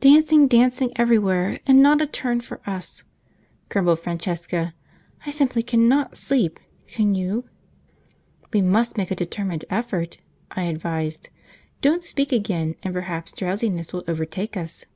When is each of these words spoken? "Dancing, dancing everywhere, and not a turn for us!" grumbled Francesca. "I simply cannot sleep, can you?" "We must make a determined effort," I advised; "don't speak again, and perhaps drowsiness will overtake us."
"Dancing, 0.00 0.48
dancing 0.48 0.90
everywhere, 0.96 1.58
and 1.66 1.82
not 1.82 2.00
a 2.00 2.06
turn 2.06 2.40
for 2.40 2.62
us!" 2.66 3.04
grumbled 3.68 4.00
Francesca. 4.00 4.72
"I 5.26 5.30
simply 5.30 5.62
cannot 5.62 6.16
sleep, 6.16 6.58
can 6.86 7.14
you?" 7.14 7.44
"We 8.54 8.62
must 8.62 8.96
make 8.96 9.10
a 9.10 9.14
determined 9.14 9.66
effort," 9.68 10.16
I 10.50 10.62
advised; 10.62 11.28
"don't 11.82 12.02
speak 12.02 12.32
again, 12.32 12.76
and 12.82 12.94
perhaps 12.94 13.32
drowsiness 13.32 13.92
will 13.92 14.04
overtake 14.08 14.56
us." 14.56 14.86